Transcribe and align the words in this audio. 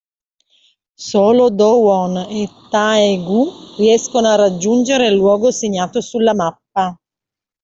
Solo 1.09 1.51
Do-won 1.51 2.17
e 2.27 2.49
Tae-gu 2.71 3.75
riescono 3.77 4.29
a 4.29 4.33
raggiungere 4.35 5.05
il 5.05 5.13
luogo 5.13 5.51
segnato 5.51 6.01
sulla 6.01 6.33
mappa. 6.33 6.97